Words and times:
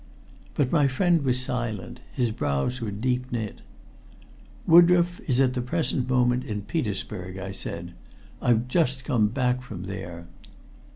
But 0.55 0.71
my 0.71 0.87
friend 0.87 1.21
was 1.21 1.39
silent; 1.39 1.99
his 2.11 2.31
brows 2.31 2.81
were 2.81 2.89
deep 2.89 3.31
knit. 3.31 3.61
"Woodroffe 4.67 5.19
is 5.29 5.39
at 5.39 5.53
the 5.53 5.61
present 5.61 6.09
moment 6.09 6.43
in 6.43 6.63
Petersburg," 6.63 7.37
I 7.37 7.51
said. 7.51 7.93
"I've 8.41 8.67
just 8.67 9.03
come 9.05 9.27
back 9.27 9.61
from 9.61 9.83
there." 9.83 10.25